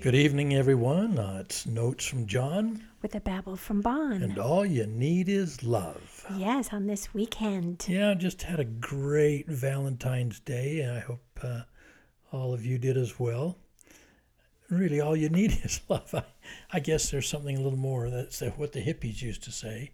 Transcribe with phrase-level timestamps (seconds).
[0.00, 1.18] Good evening, everyone.
[1.18, 4.12] Uh, it's Notes from John, with a babble from Bon.
[4.22, 6.24] and all you need is love.
[6.36, 7.84] yes, on this weekend.
[7.86, 11.62] Yeah, just had a great Valentine's Day, and I hope uh,
[12.32, 13.58] all of you did as well.
[14.70, 16.14] Really, all you need is love.
[16.14, 16.24] I,
[16.72, 18.08] I guess there's something a little more.
[18.08, 19.90] That's what the hippies used to say.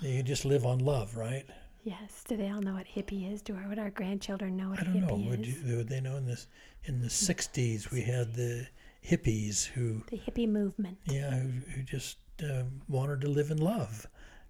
[0.00, 1.44] You just live on love, right?
[1.82, 2.22] Yes.
[2.28, 3.42] Do they all know what hippie is?
[3.42, 5.04] Do our, would our grandchildren know what hippie is?
[5.04, 5.30] I don't know.
[5.30, 6.46] Would, you, would they know in this
[6.84, 8.66] in the '60s we had the
[9.06, 10.98] hippies who The hippie movement.
[11.06, 14.06] Yeah, who, who just uh, wanted to live in love.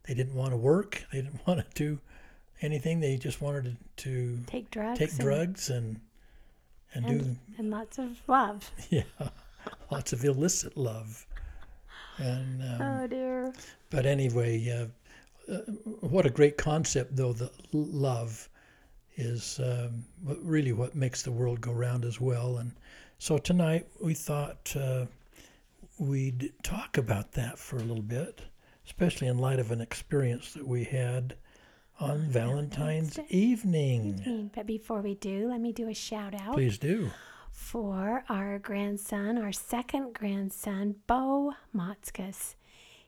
[0.06, 1.04] They didn't want to work.
[1.12, 2.00] They didn't want to do
[2.62, 3.00] anything.
[3.00, 4.98] They just wanted to, to Take drugs.
[4.98, 6.00] take and, drugs and
[6.94, 8.70] and, do And, and lots of love.
[8.90, 9.02] yeah,
[9.90, 11.26] lots of illicit love.
[12.18, 13.52] And um, oh, dear.
[13.90, 15.58] but anyway, uh, uh,
[16.00, 17.32] what a great concept though.
[17.32, 18.48] The love
[19.16, 22.58] is um, really what makes the world go round as well.
[22.58, 22.72] And
[23.18, 25.06] so tonight we thought uh,
[25.98, 28.42] we'd talk about that for a little bit,
[28.86, 31.36] especially in light of an experience that we had
[32.00, 33.26] on Valentine's Day.
[33.30, 34.22] evening.
[34.26, 37.10] Mm, But before we do, let me do a shout out Please do.
[37.52, 42.56] for our grandson, our second grandson, Bo Motzkus.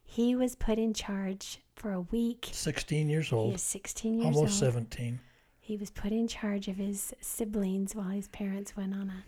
[0.05, 2.49] He was put in charge for a week.
[2.53, 3.49] 16 years old.
[3.51, 4.37] He is 16 years old.
[4.37, 5.19] almost 17.
[5.59, 9.25] He was put in charge of his siblings while his parents went on a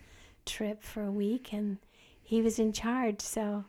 [0.48, 1.78] trip for a week, and
[2.22, 3.20] he was in charge.
[3.20, 3.64] So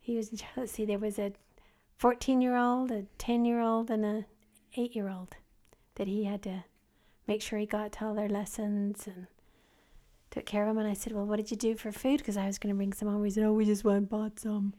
[0.00, 0.52] he was in charge.
[0.56, 1.32] Let's see, there was a
[1.98, 4.24] 14 year old, a 10 year old, and a
[4.76, 5.36] 8 year old
[5.96, 6.64] that he had to
[7.26, 9.26] make sure he got to all their lessons and
[10.30, 10.78] took care of them.
[10.78, 12.18] And I said, Well, what did you do for food?
[12.18, 13.24] Because I was going to bring some home.
[13.24, 14.74] He said, Oh, we just went and bought some.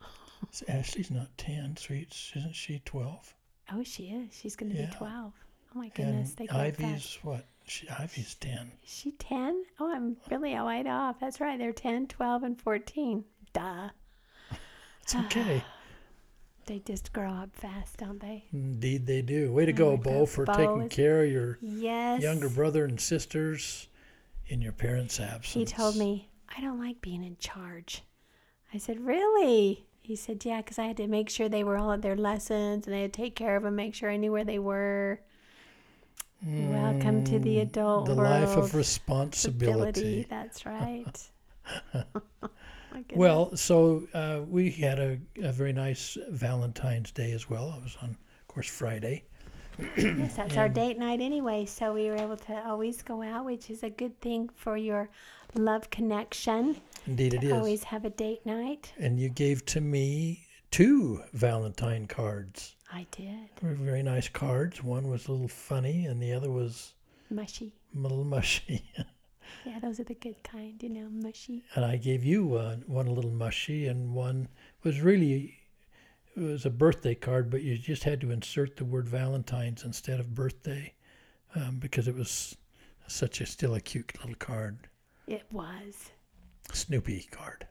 [0.50, 2.14] So Ashley's not 10, sweet.
[2.36, 3.34] Isn't she 12?
[3.72, 4.34] Oh, she is.
[4.38, 4.90] She's going to Yeah.
[4.90, 5.32] be 12.
[5.74, 6.30] Oh, my goodness.
[6.30, 6.80] and they grow up fast.
[6.82, 7.46] Ivy's what?
[7.66, 8.72] She, Ivy's 10.
[8.84, 9.64] Is she 10?
[9.80, 11.18] Oh, I'm really a white off.
[11.18, 11.58] That's right.
[11.58, 13.24] They're 10, 12, and 14.
[13.52, 13.88] Duh.
[15.02, 15.62] It's okay.
[16.66, 18.46] They just grow up fast, don't they?
[18.50, 19.52] Indeed, they do.
[19.52, 22.22] Way to Oh go, Bo, for Bo taking is- care of your Yes.
[22.22, 23.88] younger brother and sisters
[24.46, 25.52] in your parents' absence.
[25.52, 28.02] He told me, I don't like being in charge.
[28.72, 29.84] I said, Really?
[30.00, 32.86] He said, Yeah, because I had to make sure they were all at their lessons
[32.86, 35.20] and I had to take care of them, make sure I knew where they were.
[36.46, 38.30] Welcome to the Mm, adult the world.
[38.42, 40.26] life of responsibility.
[40.28, 41.30] That's right.
[43.12, 47.74] Well, so uh, we had a, a very nice Valentine's Day as well.
[47.76, 49.24] I was on, of course, Friday.
[49.96, 53.68] Yes, that's our date night anyway, so we were able to always go out, which
[53.68, 55.10] is a good thing for your
[55.56, 56.76] love connection.
[57.08, 57.52] Indeed, it is.
[57.52, 58.92] always have a date night.
[58.96, 62.76] And you gave to me two Valentine cards.
[62.94, 63.48] I did.
[63.60, 64.82] Very nice cards.
[64.82, 66.94] One was a little funny, and the other was
[67.28, 67.72] Mushy.
[67.94, 68.84] a little mushy.
[69.66, 71.64] Yeah, those are the good kind, you know, mushy.
[71.74, 74.48] and I gave you one, one a little mushy, and one
[74.82, 75.54] was really
[76.36, 80.18] it was a birthday card, but you just had to insert the word Valentine's instead
[80.20, 80.92] of birthday
[81.54, 82.56] um, because it was
[83.06, 84.88] such a still a cute little card,
[85.26, 86.10] It was.
[86.72, 87.66] Snoopy card.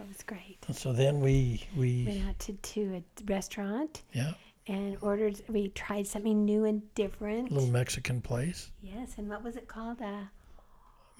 [0.00, 0.08] It was.
[0.08, 0.58] So it was great.
[0.68, 4.32] And so then we we Went out to, to a restaurant yeah
[4.66, 7.50] and ordered, we tried something new and different.
[7.50, 10.00] a little Mexican place, Yes, and what was it called?
[10.02, 10.24] Uh,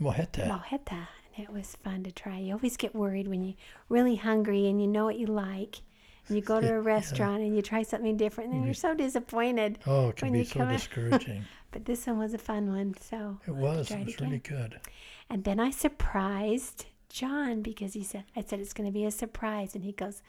[0.01, 0.49] mojeta.
[0.49, 1.09] Mojeta.
[1.37, 2.39] And it was fun to try.
[2.39, 3.55] You always get worried when you're
[3.89, 5.81] really hungry and you know what you like.
[6.27, 8.95] And you go to a restaurant and you try something different, and then you're so
[8.95, 9.79] disappointed.
[9.87, 11.45] Oh, it can be so discouraging.
[11.71, 13.91] But this one was a fun one, so It was.
[13.91, 14.81] it was really good.
[15.29, 19.11] And then I surprised John because he said, I said it's going to be a
[19.11, 19.75] surprise.
[19.75, 20.23] And he goes,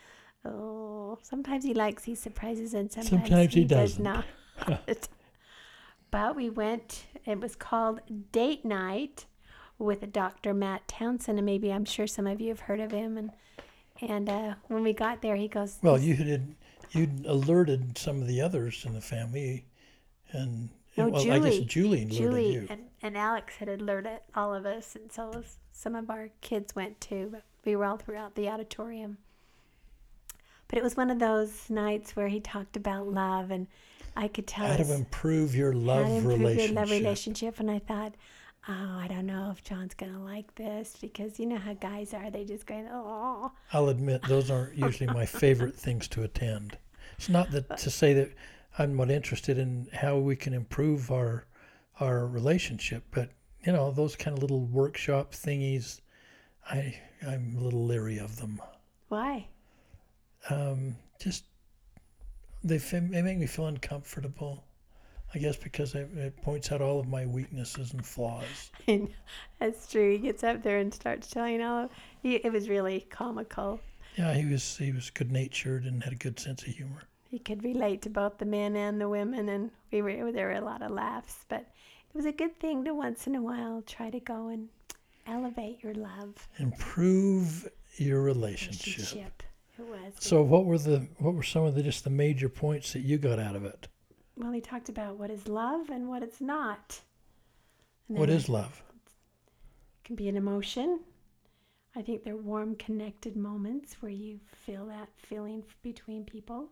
[0.46, 5.10] Oh, sometimes he likes these surprises and sometimes, Sometimes he does doesn't.
[6.12, 8.00] but we went, it was called
[8.32, 9.26] Date Night
[9.78, 10.54] with Dr.
[10.54, 11.38] Matt Townsend.
[11.40, 13.18] And maybe I'm sure some of you have heard of him.
[13.18, 13.32] And
[14.02, 16.56] and uh, when we got there, he goes, Well, you had
[16.92, 19.66] you'd alerted some of the others in the family,
[20.32, 21.66] and No, well, I guess Julie.
[21.66, 22.68] Julie alerted Julie you.
[22.70, 26.76] and, and Alex had alerted all of us, and so was- some of our kids
[26.76, 29.18] went too, but we were all throughout the auditorium.
[30.68, 33.66] But it was one of those nights where he talked about love, and
[34.14, 36.72] I could tell How to improve your how love to improve relationship.
[36.72, 37.60] your love relationship.
[37.62, 38.16] And I thought,
[38.68, 42.30] oh, I don't know if John's gonna like this because you know how guys are;
[42.30, 43.52] they just go, oh.
[43.72, 46.78] I'll admit those aren't usually my favorite things to attend.
[47.18, 48.32] It's not that to say that
[48.78, 51.46] I'm not interested in how we can improve our
[52.02, 53.30] our relationship, but
[53.66, 56.02] you know those kind of little workshop thingies,
[56.70, 58.62] I I'm a little leery of them.
[59.10, 59.48] Why?
[60.50, 61.44] Um, just
[62.64, 64.64] they, they make me feel uncomfortable.
[65.34, 68.72] I guess because it, it points out all of my weaknesses and flaws.
[69.60, 70.14] That's true.
[70.14, 71.86] He gets up there and starts telling all.
[71.86, 71.92] Of,
[72.24, 73.80] he, it was really comical.
[74.18, 77.04] Yeah, he was he was good natured and had a good sense of humor.
[77.30, 80.54] He could relate to both the men and the women, and we were there were
[80.54, 81.46] a lot of laughs.
[81.48, 81.68] But
[82.10, 84.70] it was a good thing to once in a while try to go and
[85.28, 87.68] elevate your love Improve
[87.98, 88.98] your relationship.
[88.98, 89.44] relationship.
[89.78, 90.14] It was.
[90.20, 93.18] So what were the what were some of the just the major points that you
[93.18, 93.88] got out of it?
[94.36, 97.02] well, he talked about what is love and what it's not.
[98.08, 98.82] What is love?
[100.02, 101.02] It can be an emotion.
[101.96, 106.70] I think they're warm, connected moments where you feel that feeling between people.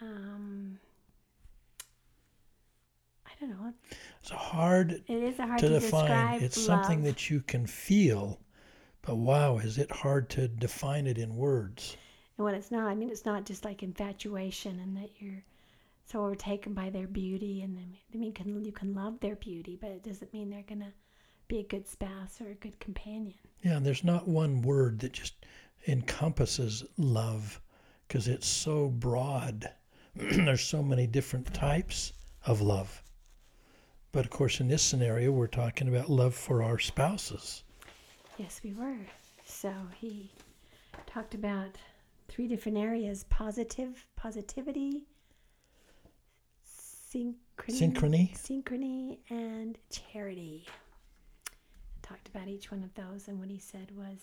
[0.00, 0.78] Um,
[3.40, 3.72] I don't know.
[4.20, 6.04] It's hard It is hard to to, define.
[6.04, 6.42] describe.
[6.42, 8.40] It's something that you can feel,
[9.02, 11.96] but wow, is it hard to define it in words?
[12.36, 12.86] and when it's not.
[12.88, 15.42] I mean, it's not just like infatuation and that you're
[16.04, 17.62] so overtaken by their beauty.
[17.62, 20.62] And then, I mean, can, you can love their beauty, but it doesn't mean they're
[20.68, 20.92] gonna
[21.48, 23.34] be a good spouse or a good companion.
[23.62, 25.34] Yeah, and there's not one word that just
[25.88, 27.60] encompasses love
[28.06, 29.70] because it's so broad.
[30.14, 32.12] there's so many different types
[32.46, 33.02] of love.
[34.16, 37.64] But of course, in this scenario, we're talking about love for our spouses.
[38.38, 38.96] Yes, we were.
[39.44, 40.32] So he
[41.04, 41.76] talked about
[42.26, 45.02] three different areas: positive, positivity,
[46.66, 48.32] synchrony, Synchrony.
[48.34, 50.66] synchrony, and charity.
[52.00, 54.16] Talked about each one of those, and what he said was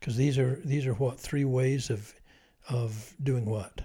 [0.00, 2.14] Because these are these are what three ways of
[2.70, 3.82] of doing what?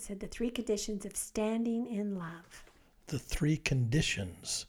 [0.00, 2.64] It said the three conditions of standing in love.
[3.08, 4.64] The three conditions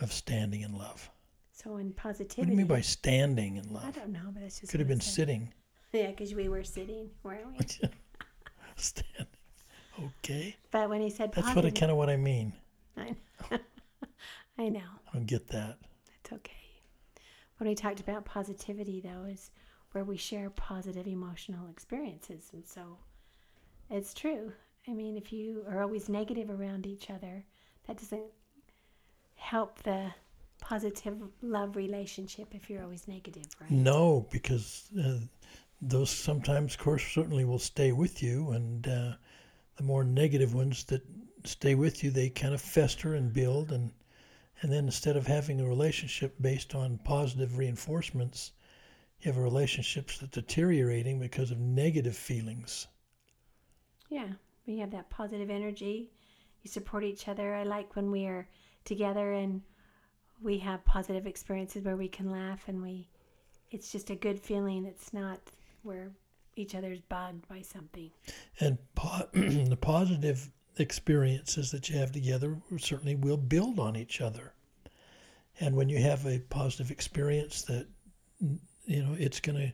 [0.00, 1.10] of standing in love.
[1.50, 2.42] So in positivity.
[2.42, 3.84] What do you mean by standing in love?
[3.84, 5.52] I don't know, but that's just Could have been sitting.
[5.90, 7.64] Yeah, because we were sitting, weren't we?
[8.76, 9.26] standing.
[9.98, 10.54] Okay.
[10.70, 12.52] But when he said That's what I kind of what I mean.
[12.94, 13.16] I,
[14.58, 14.80] I know.
[14.80, 15.78] I don't get that.
[16.06, 16.82] That's okay.
[17.56, 19.50] When we talked about positivity, though, is
[19.92, 22.50] where we share positive emotional experiences.
[22.52, 22.98] And so
[23.90, 24.52] it's true.
[24.86, 27.44] I mean, if you are always negative around each other,
[27.86, 28.24] that doesn't
[29.36, 30.12] help the
[30.60, 33.70] positive love relationship if you're always negative, right?
[33.70, 35.18] No, because uh,
[35.80, 39.12] those sometimes, of course, certainly will stay with you, and uh,
[39.76, 41.02] the more negative ones that
[41.44, 43.92] stay with you, they kind of fester and build, and
[44.60, 48.52] and then instead of having a relationship based on positive reinforcements,
[49.20, 52.88] you have a relationship that's deteriorating because of negative feelings.
[54.08, 54.28] Yeah,
[54.66, 56.10] we have that positive energy.
[56.62, 57.54] You support each other.
[57.54, 58.48] I like when we are
[58.84, 59.62] together and
[60.40, 63.08] we have positive experiences where we can laugh and we
[63.70, 64.86] it's just a good feeling.
[64.86, 65.40] It's not
[65.82, 66.10] where
[66.56, 68.10] each other's bugged by something.
[68.60, 74.54] And po- the positive experiences that you have together certainly will build on each other.
[75.60, 77.86] And when you have a positive experience that
[78.86, 79.72] you know it's going to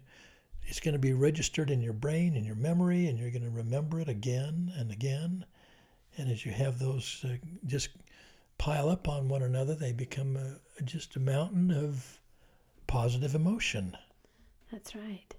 [0.67, 3.51] it's going to be registered in your brain and your memory and you're going to
[3.51, 5.45] remember it again and again.
[6.17, 7.91] And as you have those uh, just
[8.59, 12.21] pile up on one another, they become a, just a mountain of
[12.87, 13.97] positive emotion.
[14.73, 15.35] That's right.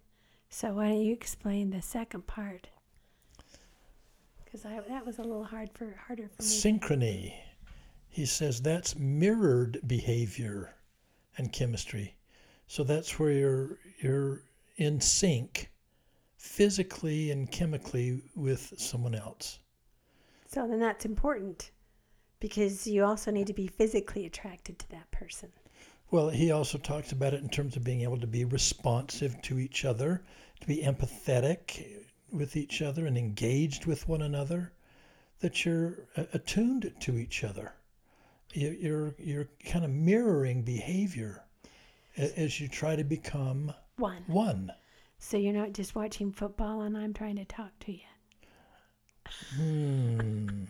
[0.49, 2.67] So why don't you explain the second part?
[4.43, 6.47] Because that was a little hard for harder for me.
[6.47, 7.33] Synchrony.
[8.07, 10.75] He says that's mirrored behavior
[11.37, 12.15] and chemistry.
[12.67, 14.43] So that's where you're you're
[14.77, 15.71] in sync
[16.37, 19.59] physically and chemically with someone else.
[20.47, 21.71] So then that's important
[22.39, 25.51] because you also need to be physically attracted to that person.
[26.11, 29.59] Well, he also talks about it in terms of being able to be responsive to
[29.59, 30.23] each other,
[30.61, 31.85] to be empathetic
[32.31, 34.71] with each other and engaged with one another,
[35.39, 37.73] that you're uh, attuned to each other.
[38.53, 41.43] You- You're, you're kind of mirroring behavior
[42.15, 44.23] as you try to become One.
[44.27, 44.71] one.
[45.17, 47.99] So you're not just watching football and I'm trying to talk to you.
[49.55, 50.65] Hmm.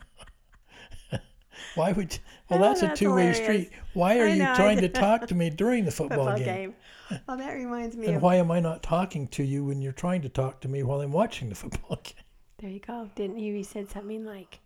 [1.74, 3.36] Why would you, well Oh, that's a two-way hilarious.
[3.38, 3.70] street.
[3.94, 6.74] Why are you trying to talk to me during the football, Football game?
[7.10, 7.20] game.
[7.26, 8.22] Well, that reminds me And of.
[8.22, 11.00] why am I not talking to you when you're trying to talk to me while
[11.00, 12.14] I'm watching the football game?
[12.58, 13.08] There you go.
[13.14, 13.54] Didn't you?
[13.54, 14.58] He said something like,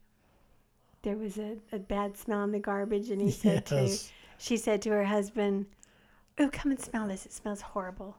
[1.02, 3.94] there was a, a bad smell in the garbage, and he said to,
[4.38, 5.66] she said to her husband,
[6.38, 7.26] "Oh, come and smell this.
[7.26, 8.16] It smells horrible."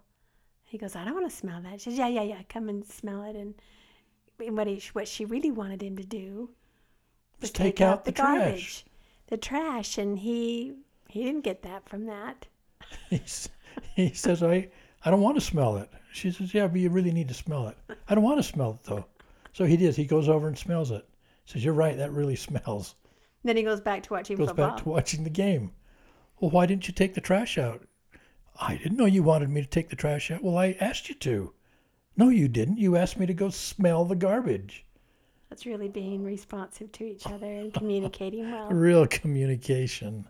[0.63, 2.41] He goes, "I don't want to smell that." She says, "Yeah, yeah, yeah.
[2.49, 3.55] Come and smell it." And
[4.39, 6.49] and what he, what she really wanted him to do
[7.39, 8.37] was Just take out the trash.
[8.39, 8.85] garbage,
[9.27, 10.73] the trash, and he
[11.07, 12.47] he didn't get that from that.
[13.09, 13.49] He's,
[13.95, 14.69] he says, I,
[15.05, 15.89] I don't want to smell it.
[16.11, 17.77] She says, Yeah, but you really need to smell it.
[18.09, 19.05] I don't want to smell it though.
[19.53, 19.95] So he does.
[19.95, 21.07] He goes over and smells it.
[21.45, 21.95] Says, "You're right.
[21.97, 22.95] That really smells."
[23.43, 24.69] Then he goes back to watching Goes football.
[24.71, 25.71] back to watching the game.
[26.39, 27.83] Well, why didn't you take the trash out?
[28.59, 30.43] I didn't know you wanted me to take the trash out.
[30.43, 31.53] Well, I asked you to.
[32.15, 32.77] No, you didn't.
[32.77, 34.85] You asked me to go smell the garbage.
[35.49, 38.69] That's really being responsive to each other and communicating well.
[38.71, 40.27] Real communication.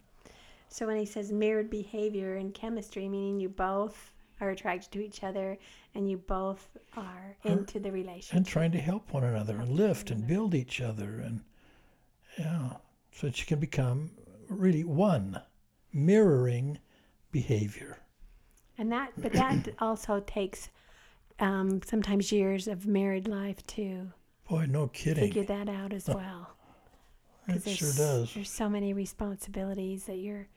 [0.69, 4.11] So when he says mirrored behavior in chemistry, meaning you both
[4.41, 5.57] are attracted to each other
[5.95, 8.35] and you both are into the relationship.
[8.35, 11.41] and trying to help one another and lift and build each other and
[12.37, 12.73] yeah
[13.11, 14.11] so that you can become
[14.49, 15.39] really one
[15.93, 16.77] mirroring
[17.31, 17.99] behavior
[18.83, 20.67] And that, but that also takes
[21.39, 24.11] um, sometimes years of married life to
[24.49, 25.23] boy no kidding.
[25.23, 26.49] figure that out as well.
[27.47, 28.33] It sure does.
[28.33, 30.49] There's so many responsibilities that you're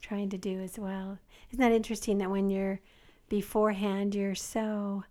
[0.00, 1.18] trying to do as well.
[1.50, 2.80] Isn't that interesting that when you're
[3.28, 5.04] beforehand, you're so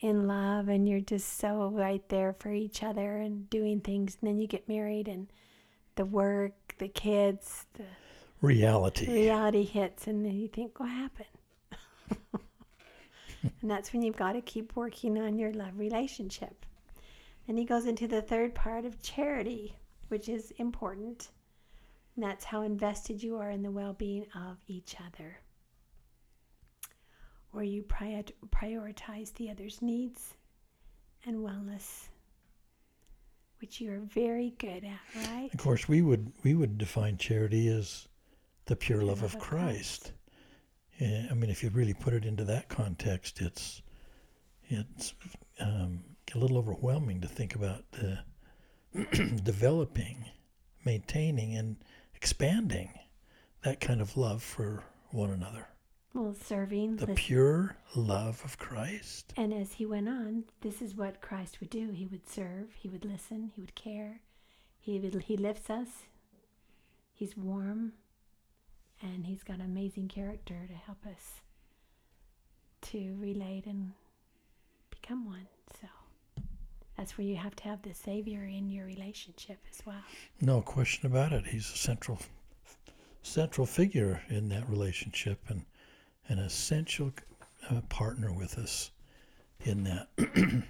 [0.00, 4.30] in love and you're just so right there for each other and doing things, and
[4.30, 5.26] then you get married and
[5.96, 7.84] the work, the kids, the
[8.40, 9.12] reality.
[9.12, 11.28] reality hits, and then you think, what happened?
[13.42, 16.64] and that's when you've got to keep working on your love relationship.
[17.46, 19.76] Then he goes into the third part of charity,
[20.08, 21.28] which is important.
[22.16, 25.38] And that's how invested you are in the well being of each other.
[27.50, 30.34] Where you prior- prioritize the other's needs
[31.26, 32.08] and wellness,
[33.60, 35.50] which you are very good at, right?
[35.52, 38.08] of course we would we would define charity as
[38.66, 40.23] the pure love of love of christ yeah,
[41.00, 43.82] i mean if you really put it into that context it's
[44.68, 45.12] it's
[45.60, 46.02] um,
[46.34, 48.16] a little overwhelming to think about uh,
[49.42, 50.24] developing
[50.84, 51.76] maintaining and
[52.14, 52.90] expanding
[53.62, 55.66] that kind of love for one another
[56.14, 60.94] Well, serving, the listen- pure love of christ And as he went on, this is
[60.94, 61.90] what Christ would do.
[61.90, 64.20] He would serve, he would listen, he would care.
[64.80, 65.88] He would, he lifts us.
[67.12, 67.92] He's warm
[69.04, 71.40] and he's got an amazing character to help us
[72.82, 73.92] to relate and
[74.90, 75.46] become one.
[75.80, 75.88] So
[76.96, 80.02] that's where you have to have the savior in your relationship as well.
[80.40, 82.18] no question about it he's a central
[83.22, 85.64] central figure in that relationship and
[86.28, 87.10] an essential
[87.70, 88.90] uh, partner with us
[89.64, 90.08] in that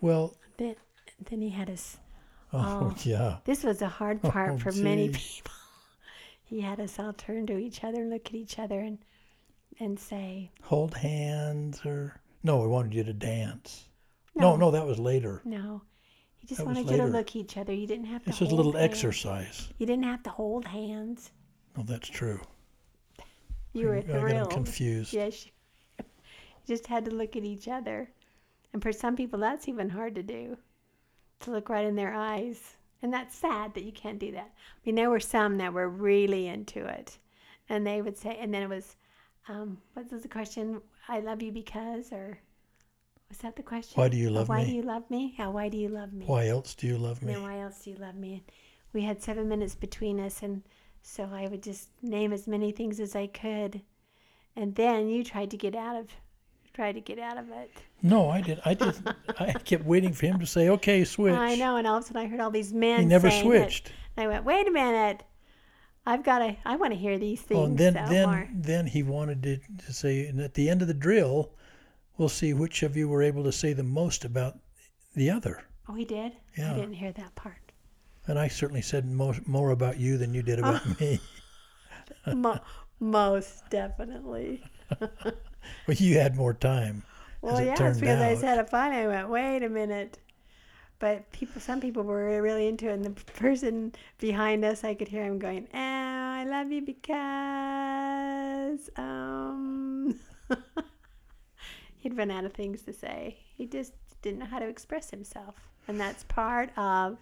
[0.00, 0.76] well Then
[1.30, 1.96] then he had us
[2.52, 2.96] oh, Oh.
[3.04, 5.52] yeah this was a hard part Oh, for many people.
[6.52, 8.98] He had us all turn to each other, and look at each other and
[9.80, 13.88] and say, hold hands or no we wanted you to dance
[14.34, 15.80] no no, that was later No.
[16.36, 17.72] He just That wanted you to look at each other.
[17.72, 18.84] You didn't have to this was a little hands.
[18.84, 21.30] exercise You didn't have to hold hands.
[21.74, 22.38] no that's true
[23.72, 24.50] You were I thrilled.
[24.50, 25.46] confused Yes.
[25.98, 26.04] You
[26.68, 28.10] just had to look at each other.
[28.74, 30.58] And for some people that's even hard to do.
[31.40, 32.76] To look right in their eyes.
[33.02, 34.50] And that's sad that you can't do that.
[34.54, 37.18] I mean there were some that were really into it.
[37.68, 38.96] And they would say and then it was
[39.48, 40.80] um, what was the question?
[41.08, 42.38] I love you because or
[43.28, 44.00] was that the question?
[44.00, 44.62] Why do you love why me?
[44.62, 45.34] Why do you love me?
[45.38, 46.26] Yeah, why do you love me?
[46.26, 48.44] why else do you love me then why else do you love me?
[48.92, 50.62] We had seven minutes between us, and
[51.02, 53.80] so I would just name as many things as I could.
[54.54, 56.08] And then you tried to get out of,
[56.74, 57.70] tried to get out of it.
[58.02, 58.94] no i did i did
[59.38, 62.06] i kept waiting for him to say okay switch I know, and all of a
[62.06, 63.00] sudden I heard all these men.
[63.00, 63.44] he never saying it.
[63.46, 65.22] switched And I went, wait a minute,
[66.04, 67.58] I've got to, I want to hear these things.
[67.60, 68.48] Oh, and then so then more.
[68.52, 71.52] then he wanted to, to say, and at the end of the drill,
[72.18, 74.58] we'll see which of you were able to say the most about
[75.14, 75.62] the other.
[75.88, 76.32] Oh, he did.
[76.58, 76.72] Yeah.
[76.72, 77.72] I didn't hear that part.
[78.26, 81.20] And I certainly said more, more about you than you did about me.
[82.34, 82.60] Mo-
[83.00, 84.62] most definitely.
[85.86, 87.02] Well, you had more time.
[87.40, 88.38] Well, it yeah, it's because I out.
[88.38, 88.92] said it fine.
[88.92, 90.18] I went, wait a minute.
[91.00, 95.08] But people, some people were really into it, and the person behind us, I could
[95.08, 100.20] hear him going, "Oh, I love you because um."
[101.96, 103.38] He'd run out of things to say.
[103.56, 103.92] He just
[104.22, 105.56] didn't know how to express himself,
[105.88, 107.18] and that's part of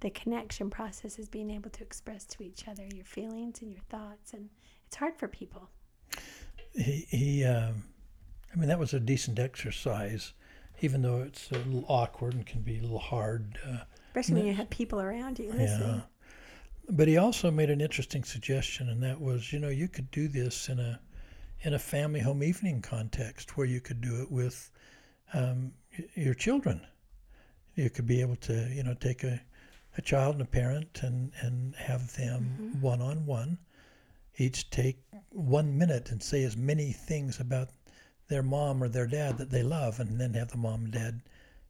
[0.00, 3.82] the connection process is being able to express to each other your feelings and your
[3.88, 4.50] thoughts, and
[4.86, 5.70] it's hard for people.
[6.74, 7.84] He, he um,
[8.52, 10.32] I mean, that was a decent exercise,
[10.80, 13.58] even though it's a little awkward and can be a little hard.
[13.66, 15.88] Uh, Especially when you have people around you listening.
[15.88, 16.00] Yeah.
[16.90, 20.28] But he also made an interesting suggestion, and that was, you know, you could do
[20.28, 21.00] this in a
[21.60, 24.70] in a family home evening context where you could do it with
[25.32, 25.72] um,
[26.14, 26.80] your children.
[27.76, 29.40] You could be able to, you know, take a,
[29.96, 33.58] a child and a parent and, and have them one on one,
[34.38, 34.98] each take
[35.30, 37.68] one minute and say as many things about
[38.28, 41.20] their mom or their dad that they love, and then have the mom and dad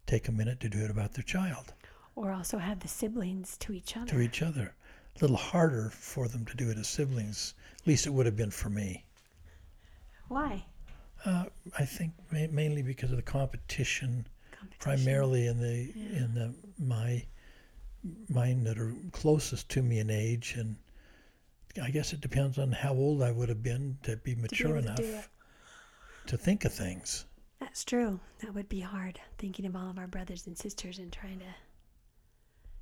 [0.07, 1.73] take a minute to do it about their child,
[2.15, 4.07] Or also have the siblings to each other.
[4.07, 4.75] to each other.
[5.17, 7.55] A little harder for them to do it as siblings.
[7.81, 9.05] At least it would have been for me.
[10.29, 10.65] Why?
[11.25, 11.45] Uh,
[11.79, 14.79] I think ma- mainly because of the competition, Competition.
[14.81, 16.25] primarily in the Yeah.
[16.25, 17.25] in the my
[18.29, 20.77] mine that are closest to me in age, and
[21.81, 24.43] I guess it depends on how old I would have been to be To be
[24.43, 25.31] mature to enough
[26.27, 27.27] to think of things.
[27.61, 28.21] That's true.
[28.41, 31.55] That would be hard thinking of all of our brothers and sisters and trying to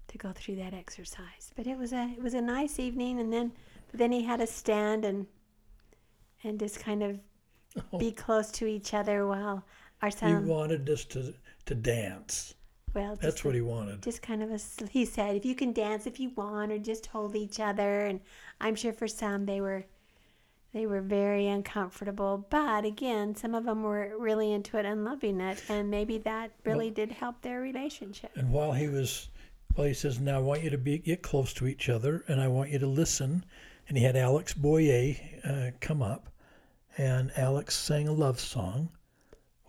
[0.09, 1.53] to go through that exercise.
[1.55, 3.53] But it was a it was a nice evening and then
[3.91, 5.27] but then he had us stand and
[6.43, 7.21] and just kind of
[7.99, 9.65] be close to each other while
[10.03, 11.35] our He son wanted us to
[11.67, 12.55] to dance.
[12.95, 14.03] Well That's a- what he wanted.
[14.03, 14.59] just kind of a
[14.91, 18.21] he said if you can dance if you want or just hold each other and
[18.61, 19.85] i'm sure for some they were
[20.73, 25.41] they were very uncomfortable but again some of them were really into it and loving
[25.41, 29.29] it and maybe that really did help their relationship And while he was,
[29.77, 32.41] well, he says, "Now I want you to be get close to each other, and
[32.41, 33.45] I want you to listen."
[33.89, 36.29] And he had Alex Boyé uh, come up,
[36.99, 38.91] and Alex sang a love song,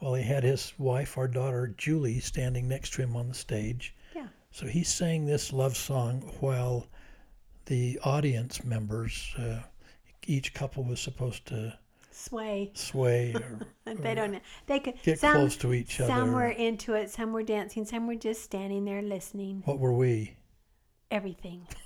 [0.01, 3.95] while he had his wife, our daughter Julie, standing next to him on the stage.
[4.15, 4.27] yeah.
[4.51, 6.87] So he sang this love song while
[7.65, 9.61] the audience members, uh,
[10.27, 11.77] each couple was supposed to
[12.11, 12.71] sway.
[12.73, 13.33] sway
[13.85, 14.39] or they don't know.
[14.67, 16.31] They could get some close to each some other.
[16.31, 19.61] were into it some were dancing some were just standing there listening.
[19.65, 20.35] What were we?
[21.11, 21.67] everything.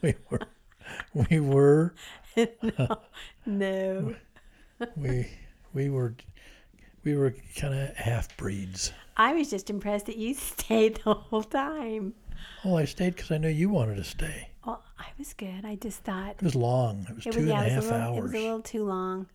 [0.00, 0.40] We were,
[1.12, 1.94] we were?
[2.62, 3.00] No.
[3.44, 4.14] No.
[4.96, 5.26] We
[5.74, 6.14] we were
[7.06, 8.92] we were kind of half breeds.
[9.16, 12.12] i was just impressed that you stayed the whole time
[12.66, 14.50] Oh, I stayed because I knew you wanted to stay.
[14.66, 17.06] well i was good i just thought It was long.
[17.08, 18.18] It was It two was, and a half a little, hours.
[18.18, 19.26] It was a little too long,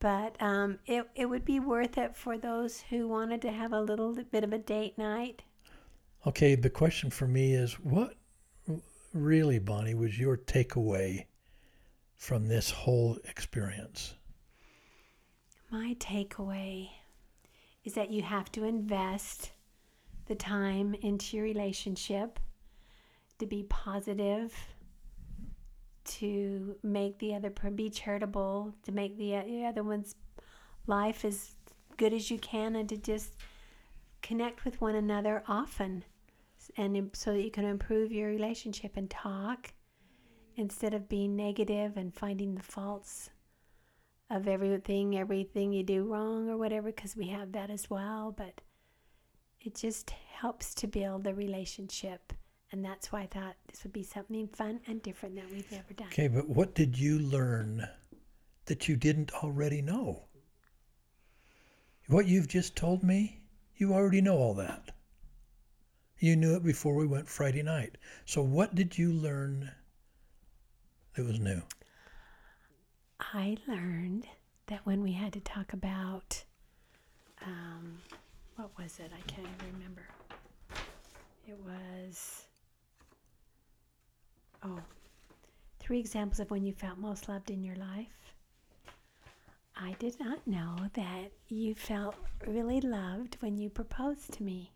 [0.00, 3.80] but um, it it would be worth it for those who wanted to have a
[3.80, 5.42] little bit of a date night.
[6.26, 8.14] Okay, the question for me is, what
[9.14, 11.26] really, Bonnie, was your takeaway
[12.16, 14.14] from this whole experience?
[15.70, 16.90] My takeaway
[17.90, 19.50] is that you have to invest
[20.26, 22.38] the time into your relationship
[23.40, 24.54] to be positive,
[26.04, 29.34] to make the other be charitable, to make the,
[29.66, 30.14] other one's
[30.86, 31.56] life as
[31.96, 33.34] good as you can, and to just
[34.22, 36.04] connect with one another often,
[36.76, 39.72] and so that you can improve your relationship and talk
[40.54, 43.30] instead of being negative and finding the faults
[44.30, 48.32] of everything, everything you do wrong or whatever, because we have that as well.
[48.36, 48.60] But
[49.60, 52.32] it just helps to build the relationship.
[52.72, 55.92] And that's why I thought this would be something fun and different that we've never
[55.92, 56.06] done.
[56.08, 57.88] Okay, but what did you learn
[58.66, 60.24] that you didn't already know?
[62.06, 63.40] What you've just told me,
[63.76, 64.92] you already know all that.
[66.18, 67.96] You knew it before we went Friday night.
[68.26, 69.70] So, what did you learn
[71.14, 71.62] that was new?
[73.20, 74.26] I learned
[74.66, 76.42] that when we had to talk about,
[77.46, 77.98] um,
[78.56, 79.10] what was it?
[79.16, 80.02] I can't even remember.
[81.46, 82.44] It was,
[84.64, 84.80] oh,
[85.78, 88.34] three examples of when you felt most loved in your life.
[89.76, 92.14] I did not know that you felt
[92.46, 94.72] really loved when you proposed to me.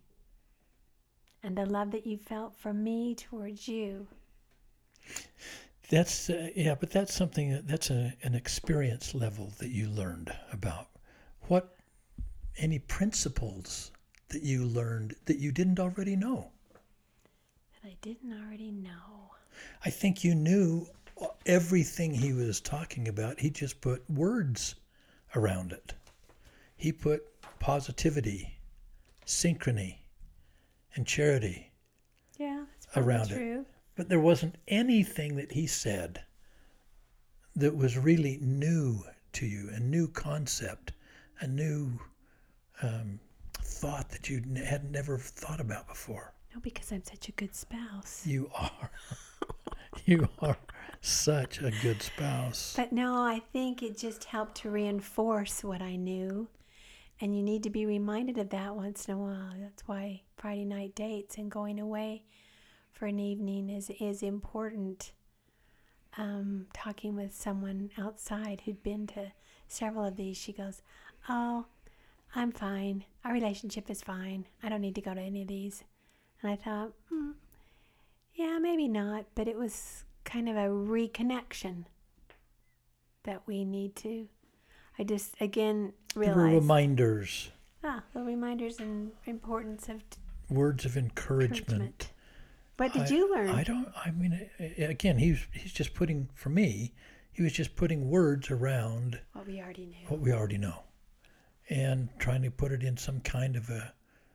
[1.42, 4.06] And the love that you felt from me towards you.
[5.90, 10.32] That's uh, yeah, but that's something that, that's a, an experience level that you learned
[10.52, 10.88] about.
[11.42, 11.76] What
[12.56, 13.90] any principles
[14.28, 16.50] that you learned that you didn't already know?
[17.82, 19.32] that I didn't already know.
[19.84, 20.86] I think you knew
[21.46, 23.40] everything he was talking about.
[23.40, 24.74] He just put words
[25.36, 25.94] around it.
[26.76, 27.22] He put
[27.58, 28.58] positivity,
[29.26, 29.98] synchrony,
[30.94, 31.72] and charity.
[32.38, 33.66] Yeah, that's Around it.
[33.96, 36.24] But there wasn't anything that he said
[37.54, 39.04] that was really new
[39.34, 40.92] to you, a new concept,
[41.40, 41.98] a new
[42.82, 43.20] um,
[43.60, 46.32] thought that you had never thought about before.
[46.52, 48.26] No, because I'm such a good spouse.
[48.26, 48.90] You are.
[50.04, 50.56] you are
[51.00, 52.74] such a good spouse.
[52.76, 56.48] But no, I think it just helped to reinforce what I knew.
[57.20, 59.52] And you need to be reminded of that once in a while.
[59.60, 62.24] That's why Friday night dates and going away
[63.04, 65.12] for an evening is, is important.
[66.16, 69.32] Um, talking with someone outside who'd been to
[69.68, 70.80] several of these, she goes,
[71.28, 71.66] Oh,
[72.34, 73.04] I'm fine.
[73.22, 74.46] Our relationship is fine.
[74.62, 75.84] I don't need to go to any of these.
[76.40, 77.32] And I thought, hmm,
[78.32, 81.84] yeah, maybe not, but it was kind of a reconnection
[83.24, 84.28] that we need to.
[84.98, 87.50] I just again realized reminders.
[87.82, 90.16] Ah, the reminders and importance of t-
[90.48, 91.68] words of encouragement.
[91.68, 92.10] encouragement.
[92.76, 93.48] What did I- you learn?
[93.50, 93.88] I don't.
[94.04, 96.92] I mean, again, he's he's just putting for me.
[97.32, 100.06] He was just putting words around what we already knew.
[100.08, 100.82] what we already know,
[101.68, 103.92] and trying to put it in some kind of a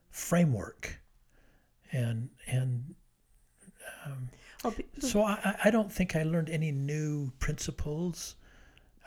[0.10, 1.00] framework,
[1.92, 2.96] and and
[4.66, 8.36] Oh, b- so I, I- I don't think I learned any new principles.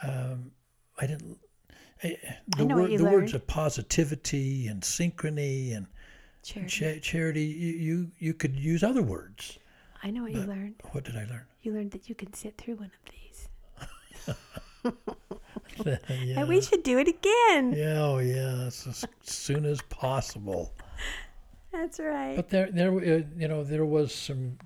[0.03, 0.53] Um,
[0.99, 1.39] I didn't.
[2.03, 5.87] Eh, eh, I, the, know what word, the words of positivity and synchrony and
[6.43, 6.69] charity.
[6.69, 7.45] cha- charity.
[7.45, 9.59] You, you you could use other words.
[10.03, 10.75] I know what you learned.
[10.91, 11.45] What did I learn?
[11.63, 13.49] You learned that you can sit through one of these.
[15.85, 15.97] yeah.
[16.37, 17.73] And we should do it again.
[17.73, 20.75] Yeah, oh yeah, as, soon as possible.
[21.73, 22.37] That's right.
[22.37, 24.59] But there, there, uh, you know, there was some,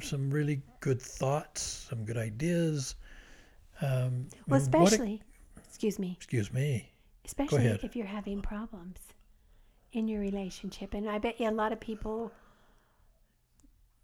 [0.00, 2.94] some really good thoughts, some good ideas.
[3.80, 5.22] Um, well, and what a- especially,
[5.66, 6.92] excuse me, excuse me.
[7.24, 8.98] especially if you're having problems
[9.92, 10.94] in your relationship.
[10.94, 12.32] And I bet you a lot of people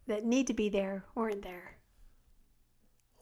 [0.06, 1.76] that need to be there weren't there.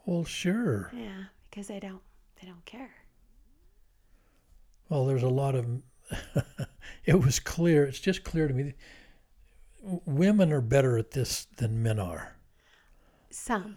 [0.05, 0.91] Well, sure.
[0.97, 2.03] Yeah, because they don't
[2.41, 2.91] they don't care.
[4.89, 5.67] Well, there's a lot of.
[7.05, 7.85] it was clear.
[7.85, 8.75] It's just clear to me.
[10.05, 12.37] Women are better at this than men are,
[13.31, 13.77] Some,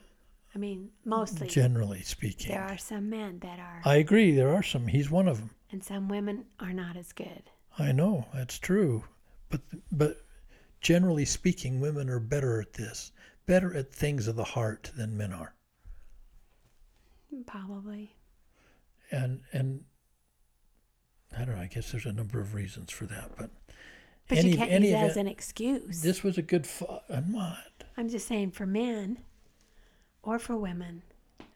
[0.56, 2.52] I mean, mostly generally speaking.
[2.52, 4.32] there are some men that are, I agree.
[4.32, 4.88] There are some.
[4.88, 5.52] He's one of them.
[5.71, 7.43] and some women are not as good.
[7.80, 9.06] I know that's true,
[9.50, 9.62] but
[9.92, 10.18] but
[10.82, 13.12] generally speaking, women are better at this,
[13.46, 15.54] better at things of the heart than men are,
[17.46, 18.15] Probably.
[19.12, 19.84] and and
[21.36, 21.62] I don't know.
[21.62, 23.50] I guess there's a number of reasons for that, but
[24.28, 26.02] But any you can't any use that as an excuse.
[26.02, 26.68] this was a good.
[27.10, 27.84] I'm not.
[27.98, 29.20] I'm just saying for men
[30.24, 31.04] or for women.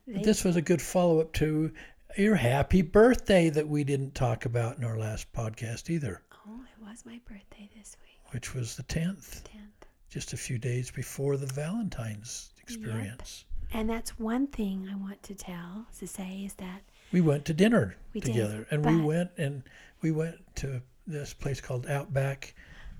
[0.08, 1.72] They, This was a good follow up to
[2.17, 6.84] your happy birthday that we didn't talk about in our last podcast either, oh, it
[6.88, 9.88] was my birthday this week, which was the 10th, 10th.
[10.10, 13.45] just a few days before the Valentine's experience.
[13.73, 17.54] And that's one thing I want to tell, to say, is that We went to
[17.54, 19.63] dinner We did, together, and we went and
[20.02, 22.54] we went to this place called Outback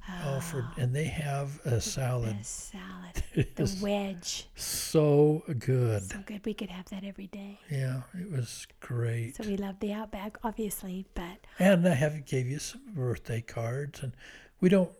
[0.10, 0.74] uh, Alfred, ah.
[0.78, 2.44] and they have a salad.
[2.46, 6.04] salad, It the wedge, so good.
[6.04, 6.46] so good.
[6.46, 7.60] We could have that every day.
[7.72, 9.36] Yeah, it was great.
[9.38, 14.02] So we love the Outback, obviously, but And I have gave you some birthday cards,
[14.04, 14.14] and
[14.62, 14.92] we don't.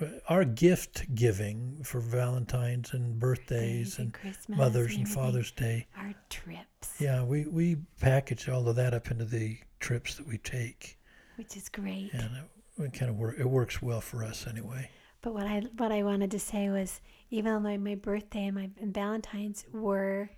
[0.00, 5.06] uh, Our gift giving for Valentine's and birthdays birthdays and and Christmas, Mother's and everything,
[5.14, 10.14] Father's Day, our trips, yeah, we we package all of that up into the trips
[10.16, 10.98] that we take,
[11.36, 12.10] which is great.
[12.14, 13.36] and it, it kind of work.
[13.38, 14.88] It works well for us anyway.
[15.22, 18.56] But what I what I wanted to say was, even though my, my birthday and
[18.56, 20.30] my and Valentine's were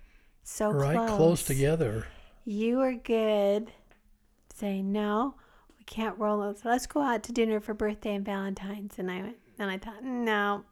[0.43, 2.05] so right, close, close together.
[2.45, 3.71] you were good
[4.53, 5.35] saying no,
[5.77, 6.63] we can't roll those.
[6.63, 8.97] Let's go out to dinner for birthday and Valentine's.
[8.99, 10.63] And I went and I thought, no,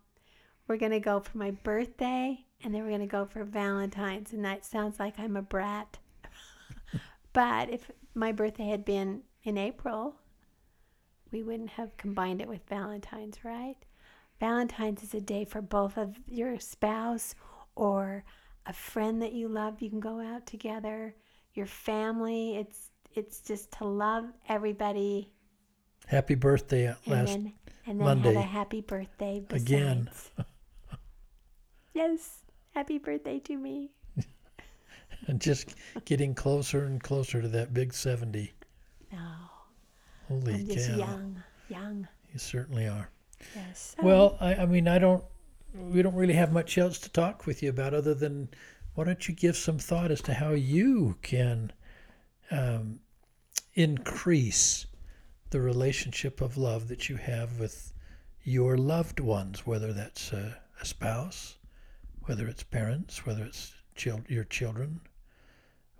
[0.67, 4.31] we're gonna go for my birthday and then we're gonna go for Valentine's.
[4.31, 5.97] And that sounds like I'm a brat.
[7.33, 10.15] but if my birthday had been in April,
[11.31, 13.77] we wouldn't have combined it with Valentine's, right?
[14.39, 17.35] Valentine's is a day for both of your spouse
[17.75, 18.23] or
[18.65, 19.81] a friend that you love.
[19.81, 21.15] You can go out together.
[21.53, 22.57] Your family.
[22.57, 25.29] It's it's just to love everybody
[26.07, 27.27] Happy birthday uh, and last.
[27.27, 27.53] then
[27.85, 28.33] and then Monday.
[28.33, 29.63] have a happy birthday besides.
[29.63, 30.09] Again.
[31.93, 32.39] yes,
[32.71, 33.91] happy birthday to me.
[35.27, 38.51] and just getting closer and closer to that big seventy.
[39.11, 39.19] No,
[40.27, 40.97] Holy I'm just cow!
[40.97, 42.07] young, young.
[42.33, 43.09] You certainly are.
[43.55, 43.95] Yes.
[44.01, 45.23] Well, I, I mean, I don't.
[45.73, 48.49] We don't really have much else to talk with you about other than
[48.93, 51.71] why don't you give some thought as to how you can
[52.51, 52.99] um,
[53.73, 54.85] increase
[55.49, 57.91] the relationship of love that you have with
[58.43, 61.57] your loved ones, whether that's a, a spouse,
[62.25, 64.99] whether it's parents, whether it's chil- your children,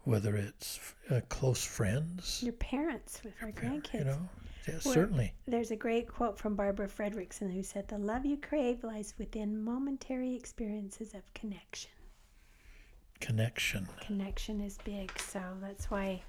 [0.04, 0.80] whether it's
[1.10, 2.42] uh, close friends.
[2.44, 3.94] your parents with our grandkids.
[4.00, 4.30] You know,
[4.68, 5.34] yeah, Well- certainly.
[5.46, 9.62] There's a great quote from Barbara Fredrickson who said, The love you crave lies within
[9.64, 11.92] momentary experiences of connection.
[13.20, 13.88] Connection.
[14.02, 16.22] Connection is big, so that's why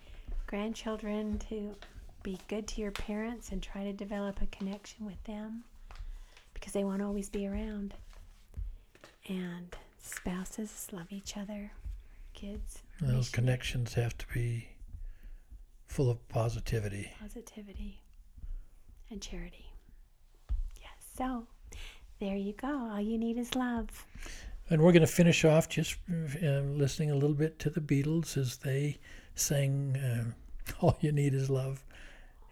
[0.46, 1.74] grandchildren to
[2.22, 5.64] be good to your parents and try to develop a connection with them
[6.54, 7.94] because they won't always be around.
[9.28, 11.72] And spouses love each other,
[12.32, 14.68] kids, Those connections have to be
[15.88, 17.10] full of positivity.
[17.18, 18.00] positivity,
[19.10, 19.66] and charity.
[20.80, 21.46] Yes, so
[22.20, 22.90] there you go.
[22.92, 23.88] All you need is love.
[24.70, 28.36] And we're going to finish off just uh, listening a little bit to the Beatles
[28.36, 28.98] as they
[29.34, 30.24] sang uh,
[30.80, 31.84] "All You Need Is Love,"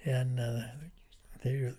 [0.04, 0.60] and uh,
[1.42, 1.72] they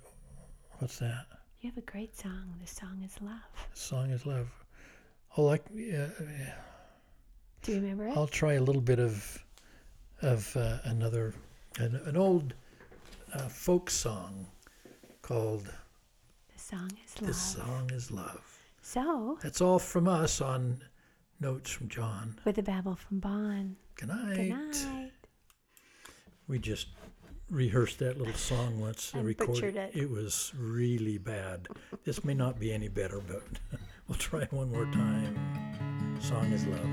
[0.80, 1.28] What's that?
[1.62, 2.56] You have a great song.
[2.60, 3.70] The song is Love.
[3.74, 4.50] The song is love.
[5.38, 6.54] Oh, like yeah, yeah.
[7.62, 8.18] Do you remember it?
[8.18, 9.44] I'll try a little bit of
[10.22, 11.34] of uh, another
[11.78, 12.54] an, an old
[13.34, 14.48] uh, folk song
[15.24, 15.66] called
[16.54, 17.28] the song is Love.
[17.28, 20.84] "This Song Is Love." So, That's all from us on
[21.40, 22.38] notes from John.
[22.46, 23.76] with the babble from Bon.
[23.96, 24.36] Good night.
[24.36, 25.12] Good night.
[26.48, 26.88] We just
[27.50, 29.14] rehearsed that little song once.
[29.14, 29.76] And recorded.
[29.78, 29.96] it.
[29.96, 30.10] it.
[30.10, 31.68] was really bad.
[32.04, 33.44] This may not be any better, but
[34.08, 36.18] we'll try one more time.
[36.22, 36.90] Song is love.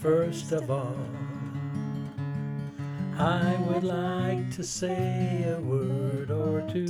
[0.00, 0.96] First of all,
[3.18, 6.88] I would like to say a word or two.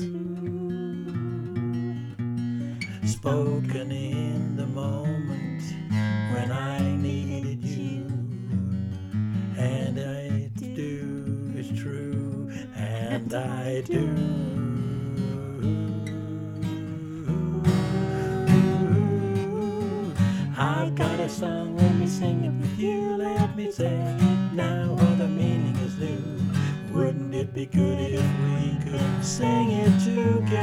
[3.04, 5.62] Spoken in the moment
[6.32, 8.06] when I needed you.
[9.56, 14.08] And I do is true, and I do.
[20.56, 24.32] I've got a song, let me sing it with you, let me sing
[27.54, 30.56] Be good if we could sing it together?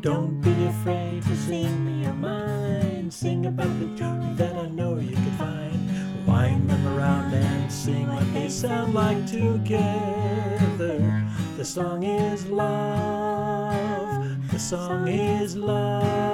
[0.00, 3.12] Don't be afraid to sing me your mind.
[3.12, 6.28] Sing about the joy that I know you can find.
[6.28, 9.80] Wind them around and sing what they sound like together.
[11.56, 14.28] The song is love.
[14.52, 16.33] The song is love.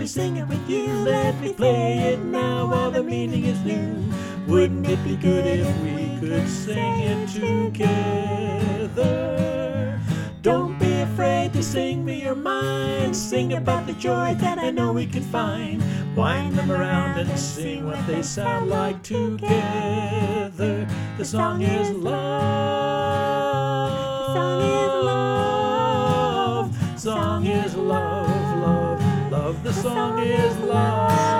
[0.00, 0.86] Me sing it with you.
[0.86, 4.02] Let me play it now while the meaning is new.
[4.46, 8.96] Wouldn't it be good if we could sing it together?
[10.40, 13.14] Don't be afraid to sing me your mind.
[13.14, 15.82] Sing about the joy that I know we can find.
[16.16, 20.88] Wind them around and sing what they sound like together.
[21.18, 23.10] The song is love.
[24.28, 26.74] The song is love.
[26.98, 27.59] Song is
[29.94, 31.39] song is love.